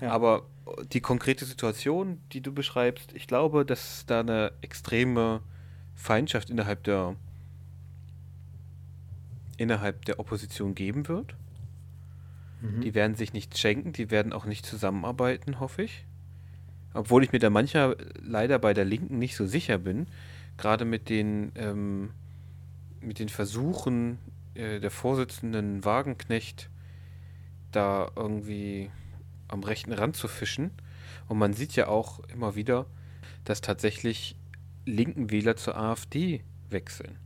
[0.00, 0.10] Ja.
[0.10, 0.46] Aber
[0.92, 5.40] die konkrete Situation, die du beschreibst, ich glaube, dass da eine extreme
[5.94, 7.16] Feindschaft innerhalb der
[9.62, 11.34] innerhalb der Opposition geben wird.
[12.82, 16.04] Die werden sich nicht schenken, die werden auch nicht zusammenarbeiten, hoffe ich.
[16.94, 20.06] Obwohl ich mir da mancher leider bei der Linken nicht so sicher bin,
[20.56, 22.10] gerade mit den, ähm,
[23.00, 24.18] mit den Versuchen
[24.54, 26.70] äh, der Vorsitzenden Wagenknecht
[27.72, 28.90] da irgendwie
[29.48, 30.70] am rechten Rand zu fischen.
[31.28, 32.86] Und man sieht ja auch immer wieder,
[33.44, 34.36] dass tatsächlich
[34.84, 37.16] linken Wähler zur AfD wechseln.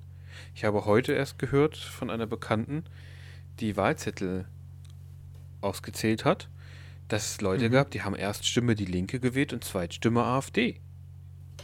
[0.55, 2.85] Ich habe heute erst gehört von einer Bekannten,
[3.61, 4.47] die Wahlzettel
[5.61, 6.49] ausgezählt hat,
[7.09, 10.81] dass es Leute gab, die haben erst Stimme die Linke gewählt und Zweitstimme AfD.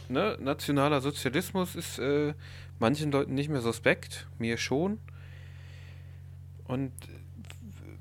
[0.09, 0.37] Ne?
[0.39, 2.33] Nationaler Sozialismus ist äh,
[2.79, 4.99] manchen Leuten nicht mehr suspekt, mir schon.
[6.65, 6.91] Und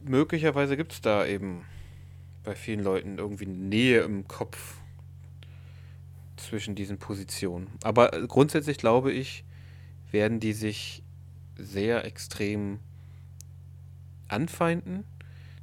[0.04, 1.64] möglicherweise gibt es da eben
[2.44, 4.76] bei vielen Leuten irgendwie eine Nähe im Kopf
[6.36, 7.68] zwischen diesen Positionen.
[7.82, 9.44] Aber äh, grundsätzlich glaube ich,
[10.12, 11.02] werden die sich
[11.56, 12.78] sehr extrem
[14.28, 15.04] anfeinden.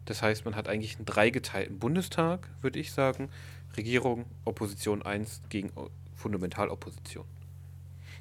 [0.05, 3.29] Das heißt, man hat eigentlich einen dreigeteilten Bundestag, würde ich sagen.
[3.77, 5.71] Regierung, Opposition 1 gegen
[6.15, 7.25] Fundamentalopposition.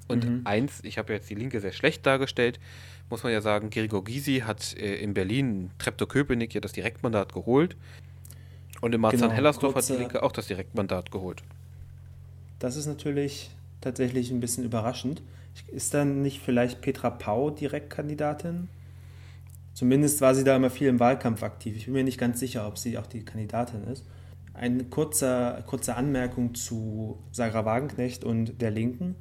[0.07, 0.41] Und Mhm.
[0.45, 2.61] eins, ich habe jetzt die Linke sehr schlecht dargestellt,
[3.11, 7.77] muss man ja sagen, Gregor Gysi hat äh, in Berlin Treptow-Köpenick ja das Direktmandat geholt.
[8.81, 11.43] Und in Marzahn-Hellersdorf hat die Linke auch das Direktmandat geholt.
[12.59, 15.23] Das ist natürlich tatsächlich ein bisschen überraschend.
[15.67, 18.69] Ist dann nicht vielleicht Petra Pau Direktkandidatin?
[19.75, 21.77] Zumindest war sie da immer viel im Wahlkampf aktiv.
[21.77, 24.05] Ich bin mir nicht ganz sicher, ob sie auch die Kandidatin ist.
[24.53, 29.15] Eine kurze, kurze Anmerkung zu Sarah Wagenknecht und der Linken.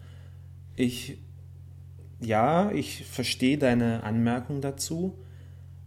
[0.75, 1.19] Ich,
[2.19, 5.19] ja, ich verstehe deine Anmerkung dazu,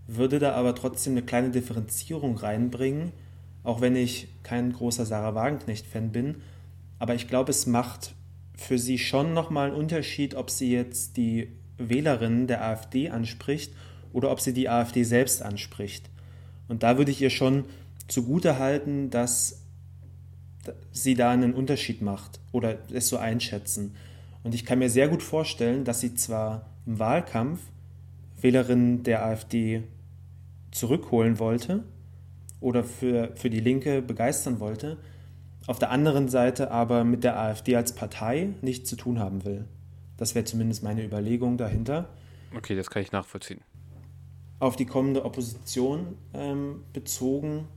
[0.06, 3.10] würde da aber trotzdem eine kleine Differenzierung reinbringen,
[3.64, 6.42] auch wenn ich kein großer Sarah Wagenknecht-Fan bin.
[7.00, 8.14] Aber ich glaube, es macht
[8.60, 13.72] für sie schon nochmal einen Unterschied, ob sie jetzt die Wählerinnen der AfD anspricht
[14.12, 16.10] oder ob sie die AfD selbst anspricht.
[16.68, 17.64] Und da würde ich ihr schon
[18.06, 19.62] zugute halten, dass
[20.92, 23.96] sie da einen Unterschied macht oder es so einschätzen.
[24.42, 27.60] Und ich kann mir sehr gut vorstellen, dass sie zwar im Wahlkampf
[28.42, 29.84] Wählerinnen der AfD
[30.70, 31.82] zurückholen wollte
[32.60, 34.98] oder für, für die Linke begeistern wollte,
[35.66, 39.66] auf der anderen Seite aber mit der AfD als Partei nichts zu tun haben will.
[40.16, 42.08] Das wäre zumindest meine Überlegung dahinter.
[42.56, 43.60] Okay, das kann ich nachvollziehen.
[44.58, 47.68] Auf die kommende Opposition ähm, bezogen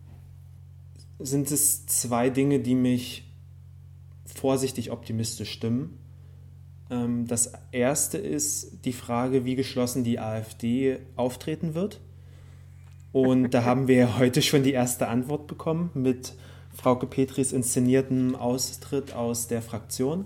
[1.20, 3.32] sind es zwei Dinge, die mich
[4.26, 5.98] vorsichtig optimistisch stimmen.
[6.90, 12.02] Ähm, das erste ist die Frage, wie geschlossen die AfD auftreten wird.
[13.12, 16.34] Und da haben wir ja heute schon die erste Antwort bekommen mit
[16.74, 20.26] Frauke Petris inszeniertem Austritt aus der Fraktion,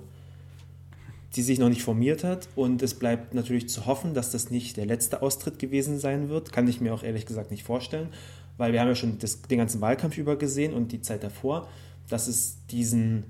[1.36, 2.48] die sich noch nicht formiert hat.
[2.56, 6.52] Und es bleibt natürlich zu hoffen, dass das nicht der letzte Austritt gewesen sein wird.
[6.52, 8.10] Kann ich mir auch ehrlich gesagt nicht vorstellen,
[8.58, 11.68] weil wir haben ja schon das, den ganzen Wahlkampf über gesehen und die Zeit davor,
[12.10, 13.26] dass es diesen,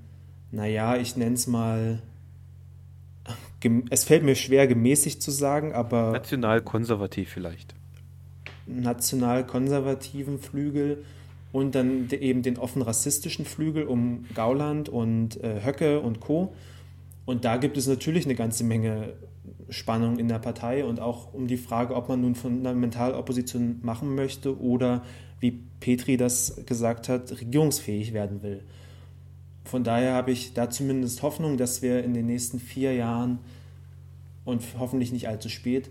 [0.52, 2.00] naja, ich nenne es mal,
[3.90, 7.74] es fällt mir schwer, gemäßigt zu sagen, aber National konservativ vielleicht.
[8.66, 11.04] national-konservativen Flügel
[11.52, 16.52] und dann eben den offen rassistischen Flügel um Gauland und äh, Höcke und Co.
[17.24, 19.14] Und da gibt es natürlich eine ganze Menge
[19.70, 24.58] Spannung in der Partei und auch um die Frage, ob man nun Fundamentalopposition machen möchte
[24.60, 25.02] oder,
[25.40, 28.62] wie Petri das gesagt hat, regierungsfähig werden will.
[29.64, 33.38] Von daher habe ich da zumindest Hoffnung, dass wir in den nächsten vier Jahren
[34.46, 35.90] und hoffentlich nicht allzu spät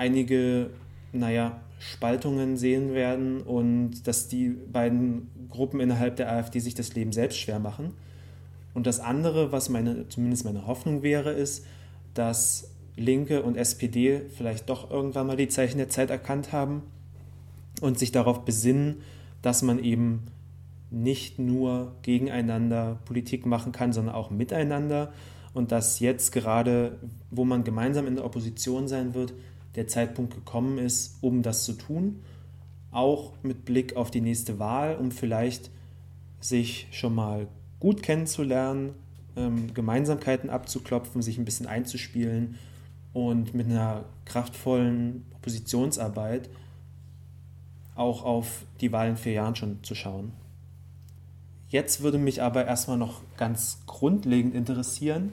[0.00, 0.70] einige,
[1.12, 7.10] naja, Spaltungen sehen werden und dass die beiden Gruppen innerhalb der AfD sich das Leben
[7.12, 7.94] selbst schwer machen.
[8.74, 11.64] Und das andere, was meine, zumindest meine Hoffnung wäre, ist,
[12.12, 16.82] dass Linke und SPD vielleicht doch irgendwann mal die Zeichen der Zeit erkannt haben
[17.80, 18.96] und sich darauf besinnen,
[19.40, 20.24] dass man eben
[20.90, 25.14] nicht nur gegeneinander Politik machen kann, sondern auch miteinander
[25.54, 26.98] und dass jetzt gerade,
[27.30, 29.32] wo man gemeinsam in der Opposition sein wird,
[29.76, 32.22] der Zeitpunkt gekommen ist, um das zu tun,
[32.90, 35.70] auch mit Blick auf die nächste Wahl, um vielleicht
[36.40, 37.46] sich schon mal
[37.78, 38.94] gut kennenzulernen,
[39.36, 42.56] ähm, Gemeinsamkeiten abzuklopfen, sich ein bisschen einzuspielen
[43.12, 46.50] und mit einer kraftvollen Oppositionsarbeit
[47.94, 50.32] auch auf die Wahl in vier Jahren schon zu schauen.
[51.68, 55.32] Jetzt würde mich aber erstmal noch ganz grundlegend interessieren,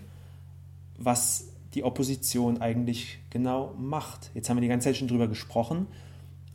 [0.97, 4.31] was die Opposition eigentlich genau macht.
[4.33, 5.87] Jetzt haben wir die ganze Zeit schon drüber gesprochen,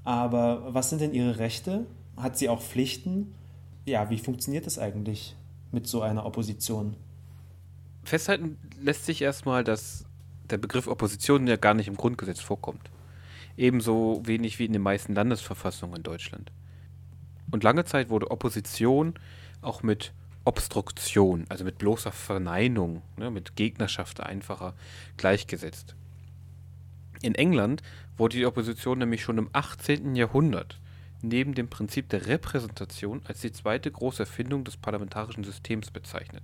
[0.04, 1.86] aber was sind denn ihre Rechte?
[2.16, 3.34] Hat sie auch Pflichten?
[3.84, 5.36] Ja, wie funktioniert das eigentlich
[5.70, 6.96] mit so einer Opposition?
[8.04, 10.04] Festhalten lässt sich erstmal, dass
[10.50, 12.90] der Begriff Opposition ja gar nicht im Grundgesetz vorkommt.
[13.56, 16.52] Ebenso wenig wie in den meisten Landesverfassungen in Deutschland.
[17.50, 19.14] Und lange Zeit wurde Opposition
[19.60, 20.12] auch mit
[20.44, 24.74] Obstruktion, also mit bloßer Verneinung, ne, mit Gegnerschaft einfacher
[25.16, 25.94] gleichgesetzt.
[27.22, 27.82] In England
[28.16, 30.16] wurde die Opposition nämlich schon im 18.
[30.16, 30.80] Jahrhundert
[31.22, 36.42] neben dem Prinzip der Repräsentation als die zweite große Erfindung des parlamentarischen Systems bezeichnet.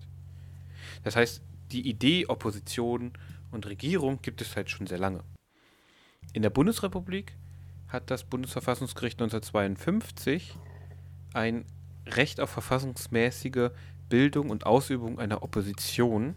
[1.02, 3.12] Das heißt, die Idee Opposition
[3.50, 5.22] und Regierung gibt es halt schon sehr lange.
[6.32, 7.32] In der Bundesrepublik
[7.88, 10.56] hat das Bundesverfassungsgericht 1952
[11.34, 11.64] ein
[12.08, 13.70] Recht auf verfassungsmäßige
[14.08, 16.34] Bildung und Ausübung einer Opposition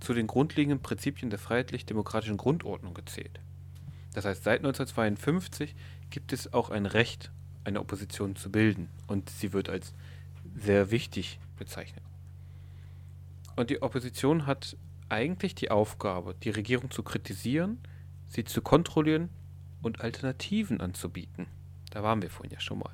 [0.00, 3.40] zu den grundlegenden Prinzipien der freiheitlich-demokratischen Grundordnung gezählt.
[4.12, 5.74] Das heißt, seit 1952
[6.10, 7.30] gibt es auch ein Recht,
[7.64, 9.94] eine Opposition zu bilden und sie wird als
[10.56, 12.02] sehr wichtig bezeichnet.
[13.56, 14.76] Und die Opposition hat
[15.08, 17.78] eigentlich die Aufgabe, die Regierung zu kritisieren,
[18.26, 19.28] sie zu kontrollieren
[19.82, 21.46] und Alternativen anzubieten.
[21.90, 22.92] Da waren wir vorhin ja schon mal.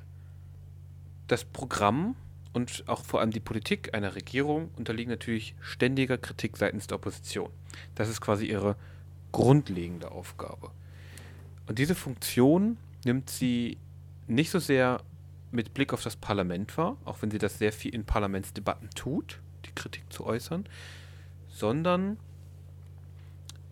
[1.27, 2.15] Das Programm
[2.53, 7.51] und auch vor allem die Politik einer Regierung unterliegen natürlich ständiger Kritik seitens der Opposition.
[7.95, 8.75] Das ist quasi ihre
[9.31, 10.71] grundlegende Aufgabe.
[11.67, 13.77] Und diese Funktion nimmt sie
[14.27, 15.01] nicht so sehr
[15.51, 19.39] mit Blick auf das Parlament wahr, auch wenn sie das sehr viel in Parlamentsdebatten tut,
[19.65, 20.65] die Kritik zu äußern,
[21.49, 22.17] sondern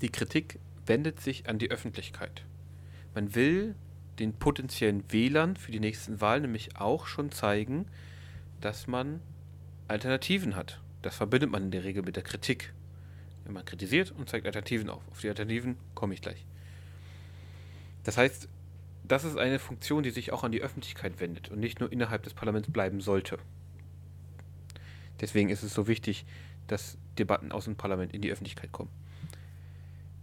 [0.02, 2.44] die Kritik wendet sich an die Öffentlichkeit.
[3.14, 3.76] Man will
[4.20, 7.86] den potenziellen Wählern für die nächsten Wahlen nämlich auch schon zeigen,
[8.62, 9.20] dass man
[9.88, 10.82] Alternativen hat.
[11.02, 12.74] Das verbindet man in der Regel mit der Kritik.
[13.44, 15.04] Wenn man kritisiert und zeigt Alternativen auf.
[15.12, 16.46] Auf die Alternativen komme ich gleich.
[18.04, 18.50] Das heißt,
[19.08, 22.24] das ist eine Funktion, die sich auch an die Öffentlichkeit wendet und nicht nur innerhalb
[22.24, 23.38] des Parlaments bleiben sollte.
[25.22, 26.26] Deswegen ist es so wichtig,
[26.68, 28.90] dass Debatten aus dem Parlament in die Öffentlichkeit kommen.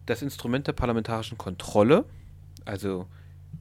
[0.06, 2.04] Das Instrument der parlamentarischen Kontrolle,
[2.64, 3.06] also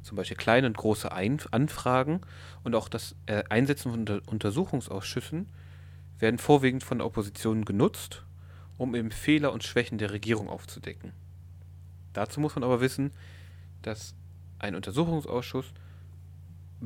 [0.02, 2.22] zum Beispiel kleine und große Ein Anfragen
[2.64, 5.48] und auch das äh, Einsetzen von Unter Untersuchungsausschüssen
[6.20, 8.24] werden vorwiegend von der Opposition genutzt,
[8.78, 11.14] um eben Fehler und Schwächen der Regierung aufzudecken.
[12.14, 13.12] Dazu muss man aber wissen,
[13.82, 14.14] dass
[14.60, 15.74] ein Untersuchungsausschuss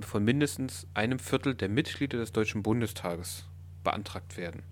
[0.01, 3.45] von mindestens einem Viertel der Mitglieder des Deutschen Bundestages
[3.83, 4.63] beantragt werden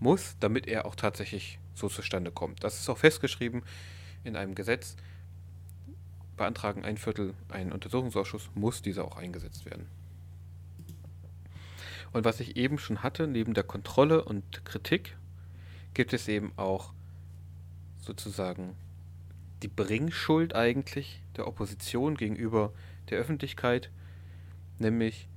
[0.00, 2.64] muss, damit er auch tatsächlich so zustande kommt.
[2.64, 3.62] Das ist auch festgeschrieben
[4.24, 4.96] in einem Gesetz,
[6.42, 9.86] beantragen ein Viertel einen Untersuchungsausschuss, muss dieser auch eingesetzt werden.
[12.12, 15.16] Und was ich eben schon hatte, neben der Kontrolle und Kritik,
[15.94, 16.92] gibt es eben auch
[18.00, 18.74] sozusagen
[19.62, 22.72] die Bringschuld eigentlich der Opposition gegenüber
[23.08, 23.90] der Öffentlichkeit,
[24.80, 25.28] nämlich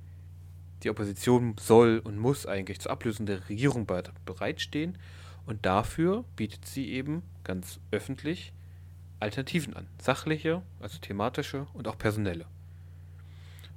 [0.82, 3.86] die Opposition soll und muss eigentlich zur Ablösung der Regierung
[4.24, 4.98] bereitstehen
[5.46, 8.52] und dafür bietet sie eben ganz öffentlich
[9.20, 9.86] Alternativen an.
[10.00, 12.46] Sachliche, also thematische und auch personelle.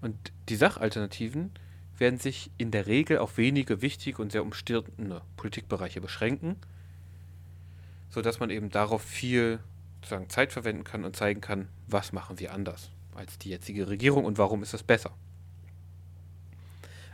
[0.01, 0.15] Und
[0.49, 1.51] die Sachalternativen
[1.97, 6.55] werden sich in der Regel auf wenige wichtige und sehr umstrittene Politikbereiche beschränken,
[8.09, 9.59] sodass man eben darauf viel
[10.01, 14.23] sozusagen Zeit verwenden kann und zeigen kann, was machen wir anders als die jetzige Regierung
[14.25, 15.13] und warum ist das besser.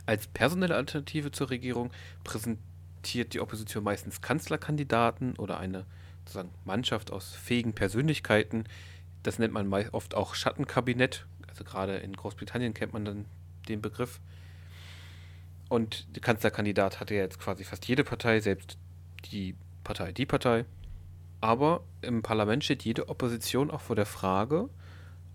[0.06, 1.90] Als personelle Alternative zur Regierung
[2.22, 5.84] präsentiert die Opposition meistens Kanzlerkandidaten oder eine
[6.26, 8.64] sozusagen Mannschaft aus fähigen Persönlichkeiten.
[9.22, 11.26] Das nennt man oft auch Schattenkabinett.
[11.48, 13.24] Also gerade in Großbritannien kennt man dann
[13.68, 14.20] den Begriff.
[15.68, 18.76] Und der Kanzlerkandidat hatte ja jetzt quasi fast jede Partei, selbst
[19.32, 20.64] die Partei, die Partei.
[21.40, 24.68] Aber im Parlament steht jede Opposition auch vor der Frage,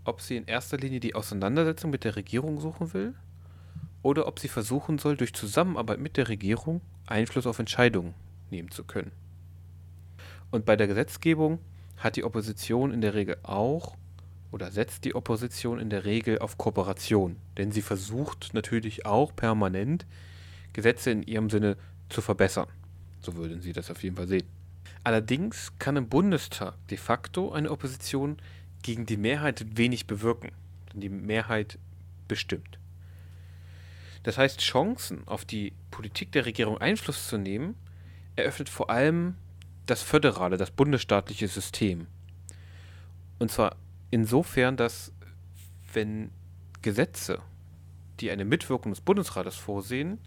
[0.03, 3.13] ob sie in erster Linie die Auseinandersetzung mit der Regierung suchen will
[4.01, 8.13] oder ob sie versuchen soll, durch Zusammenarbeit mit der Regierung Einfluss auf Entscheidungen
[8.49, 9.11] nehmen zu können.
[10.51, 11.59] Und bei der Gesetzgebung
[11.97, 13.95] hat die Opposition in der Regel auch
[14.51, 20.05] oder setzt die Opposition in der Regel auf Kooperation, denn sie versucht natürlich auch permanent
[20.73, 21.77] Gesetze in ihrem Sinne
[22.09, 22.67] zu verbessern.
[23.21, 24.43] So würden sie das auf jeden Fall sehen.
[25.03, 28.37] Allerdings kann im Bundestag de facto eine Opposition
[28.83, 30.51] gegen die Mehrheit wenig bewirken,
[30.91, 31.79] denn die Mehrheit
[32.27, 32.77] bestimmt.
[34.23, 37.75] Das heißt, Chancen auf die Politik der Regierung Einfluss zu nehmen,
[38.35, 39.35] eröffnet vor allem
[39.91, 42.07] das föderale, das bundesstaatliche System.
[43.39, 43.75] Und zwar
[44.09, 45.11] insofern, dass
[45.91, 46.31] wenn
[46.81, 47.39] Gesetze,
[48.21, 50.17] die eine Mitwirkung des Bundesrates vorsehen,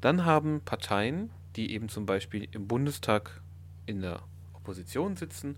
[0.00, 3.40] dann haben Parteien, die eben zum Beispiel im Bundestag
[3.86, 4.20] in der
[4.54, 5.56] Opposition sitzen,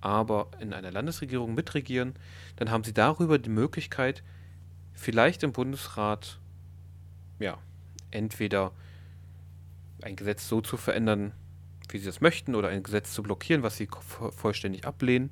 [0.00, 2.14] aber in einer Landesregierung mitregieren,
[2.56, 4.22] dann haben sie darüber die Möglichkeit,
[4.94, 6.40] vielleicht im Bundesrat,
[7.38, 7.58] ja,
[8.10, 8.72] entweder
[10.00, 11.32] ein Gesetz so zu verändern,
[11.92, 13.88] wie sie das möchten, oder ein Gesetz zu blockieren, was sie
[14.36, 15.30] vollständig ablehnen.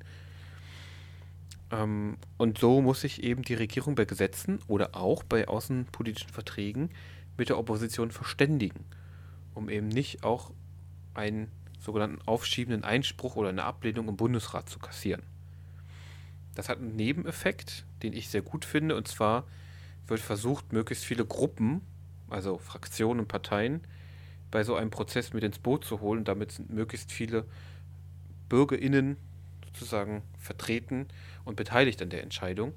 [1.71, 6.89] Ähm, und so muss sich eben die Regierung bei Gesetzen oder auch bei außenpolitischen Verträgen
[7.37, 8.85] mit der Opposition verständigen,
[9.53, 10.51] um eben nicht auch
[11.13, 15.23] einen sogenannten aufschiebenden Einspruch oder eine Ablehnung im Bundesrat zu kassieren.
[16.55, 19.45] Das hat einen Nebeneffekt, den ich sehr gut finde, und zwar
[20.07, 21.81] wird versucht, möglichst viele Gruppen,
[22.29, 23.81] also Fraktionen und Parteien,
[24.51, 26.23] bei so einem Prozess mit ins Boot zu holen.
[26.23, 27.45] Damit sind möglichst viele
[28.49, 29.17] BürgerInnen
[29.65, 31.07] sozusagen vertreten
[31.45, 32.73] und beteiligt an der Entscheidung.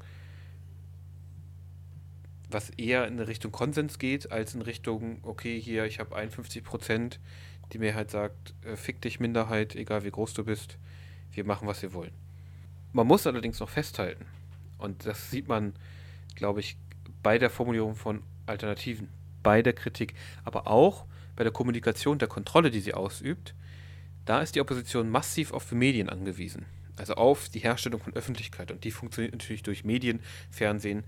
[2.48, 7.18] Was eher in Richtung Konsens geht, als in Richtung, okay, hier, ich habe 51 Prozent,
[7.72, 10.78] die Mehrheit sagt, äh, fick dich Minderheit, egal wie groß du bist,
[11.32, 12.12] wir machen, was wir wollen.
[12.92, 14.24] Man muss allerdings noch festhalten,
[14.78, 15.72] und das sieht man,
[16.36, 16.76] glaube ich,
[17.22, 19.08] bei der Formulierung von Alternativen,
[19.42, 20.14] bei der Kritik,
[20.44, 21.06] aber auch
[21.36, 23.54] bei der Kommunikation, der Kontrolle, die sie ausübt,
[24.24, 26.66] da ist die Opposition massiv auf Medien angewiesen.
[26.96, 28.70] Also auf die Herstellung von Öffentlichkeit.
[28.70, 30.20] Und die funktioniert natürlich durch Medien,
[30.50, 31.04] Fernsehen,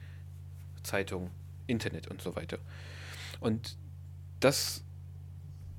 [0.83, 1.31] Zeitung,
[1.67, 2.59] Internet und so weiter.
[3.41, 3.77] Und
[4.41, 4.85] das,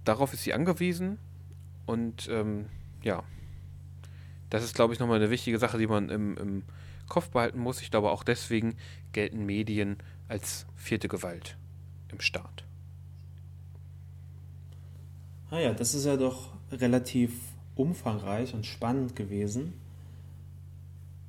[0.03, 1.19] darauf ist sie angewiesen.
[1.85, 2.67] Und ähm,
[3.03, 3.23] ja,
[4.49, 6.63] das ist, glaube ich, nochmal eine wichtige Sache, die man im, im
[7.07, 7.81] Kopf behalten muss.
[7.81, 8.75] Ich glaube, auch deswegen
[9.11, 11.57] gelten Medien als vierte Gewalt
[12.11, 12.66] im Staat.
[15.49, 17.31] Ah ja, das ist ja doch relativ
[17.75, 19.73] umfangreich und spannend gewesen.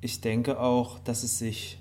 [0.01, 1.77] Ich denke auch, dass es sich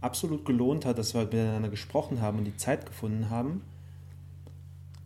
[0.00, 3.62] absolut gelohnt hat, dass wir heute miteinander gesprochen haben und die Zeit gefunden haben.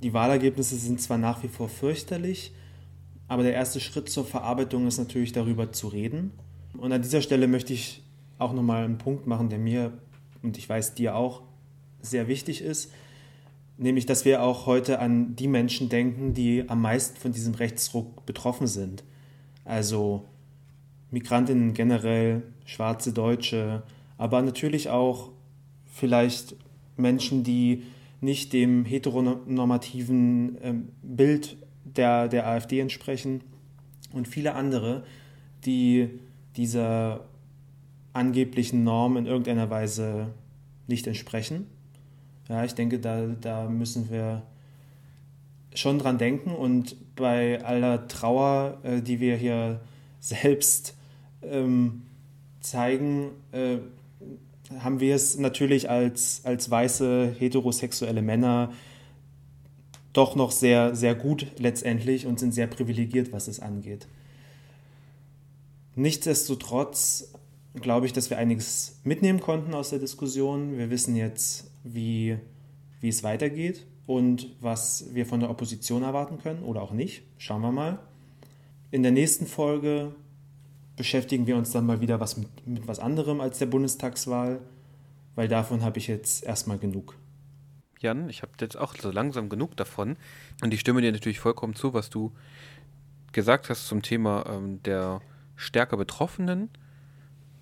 [0.02, 2.52] Die Wahlergebnisse sind zwar nach wie vor fürchterlich,
[3.28, 6.32] aber der erste Schritt zur Verarbeitung ist natürlich darüber zu reden.
[6.76, 8.02] Und an dieser Stelle möchte ich
[8.38, 9.92] auch nochmal einen Punkt machen, der mir
[10.42, 11.42] und ich weiß dir auch
[12.00, 12.90] sehr wichtig ist,
[13.80, 18.26] nämlich dass wir auch heute an die Menschen denken, die am meisten von diesem Rechtsruck
[18.26, 19.02] betroffen sind.
[19.64, 20.26] Also
[21.10, 23.82] Migrantinnen generell, schwarze Deutsche,
[24.18, 25.30] aber natürlich auch
[25.86, 26.56] vielleicht
[26.96, 27.84] Menschen, die
[28.20, 33.40] nicht dem heteronormativen ähm, Bild der, der AfD entsprechen
[34.12, 35.04] und viele andere,
[35.64, 36.20] die
[36.56, 37.24] dieser
[38.12, 40.34] angeblichen Norm in irgendeiner Weise
[40.86, 41.66] nicht entsprechen.
[42.50, 44.42] Ja, ich denke, da, da müssen wir
[45.72, 49.80] schon dran denken und bei aller Trauer, äh, die wir hier
[50.20, 50.96] selbst
[51.42, 52.02] ähm,
[52.60, 53.78] zeigen, äh,
[54.80, 58.72] haben wir es natürlich als, als weiße heterosexuelle Männer
[60.12, 64.08] doch noch sehr, sehr gut letztendlich und sind sehr privilegiert, was es angeht.
[65.94, 67.32] Nichtsdestotrotz
[67.74, 70.76] glaube ich, dass wir einiges mitnehmen konnten aus der Diskussion.
[70.76, 72.38] Wir wissen jetzt, wie,
[73.00, 77.22] wie es weitergeht und was wir von der Opposition erwarten können oder auch nicht.
[77.38, 77.98] Schauen wir mal.
[78.90, 80.14] In der nächsten Folge
[80.96, 84.60] beschäftigen wir uns dann mal wieder was mit, mit was anderem als der Bundestagswahl,
[85.36, 87.16] weil davon habe ich jetzt erstmal genug.
[88.00, 90.16] Jan, ich habe jetzt auch so langsam genug davon
[90.62, 92.32] und ich stimme dir natürlich vollkommen zu, was du
[93.32, 95.20] gesagt hast zum Thema ähm, der
[95.54, 96.70] stärker Betroffenen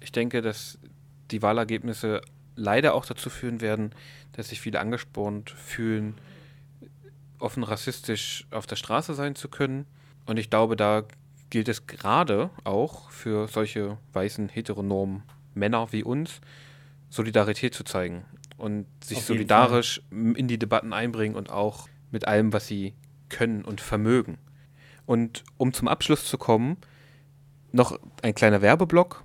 [0.00, 0.78] ich denke, dass
[1.30, 2.20] die Wahlergebnisse
[2.56, 3.92] leider auch dazu führen werden,
[4.32, 6.14] dass sich viele angespornt fühlen,
[7.38, 9.86] offen rassistisch auf der Straße sein zu können.
[10.26, 11.04] Und ich glaube, da
[11.50, 15.22] gilt es gerade auch für solche weißen heteronormen
[15.54, 16.40] Männer wie uns,
[17.10, 18.24] Solidarität zu zeigen
[18.58, 20.36] und sich solidarisch Fall.
[20.36, 22.94] in die Debatten einbringen und auch mit allem, was sie
[23.28, 24.38] können und vermögen.
[25.06, 26.76] Und um zum Abschluss zu kommen,
[27.72, 29.24] noch ein kleiner Werbeblock.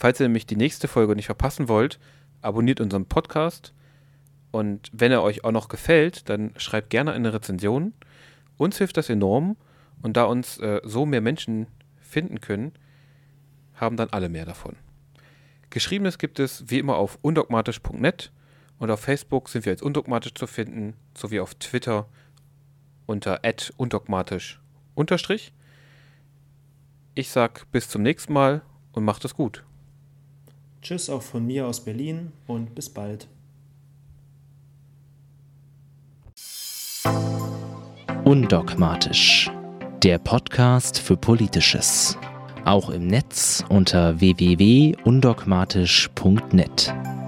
[0.00, 2.00] Falls ihr nämlich die nächste Folge nicht verpassen wollt,
[2.40, 3.74] abonniert unseren Podcast.
[4.50, 7.92] Und wenn er euch auch noch gefällt, dann schreibt gerne eine Rezension.
[8.56, 9.58] Uns hilft das enorm.
[10.00, 11.66] Und da uns äh, so mehr Menschen
[12.00, 12.72] finden können,
[13.74, 14.76] haben dann alle mehr davon.
[15.68, 18.32] Geschriebenes gibt es wie immer auf undogmatisch.net
[18.78, 22.08] und auf Facebook sind wir als undogmatisch zu finden, sowie auf Twitter
[23.04, 23.42] unter
[23.76, 24.62] undogmatisch
[27.14, 29.62] Ich sag bis zum nächsten Mal und macht es gut.
[30.82, 33.28] Tschüss auch von mir aus Berlin und bis bald.
[38.24, 39.50] Undogmatisch.
[40.02, 42.16] Der Podcast für Politisches.
[42.64, 47.19] Auch im Netz unter www.undogmatisch.net.